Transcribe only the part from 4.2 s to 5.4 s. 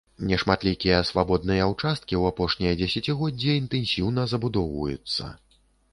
забудоўваюцца.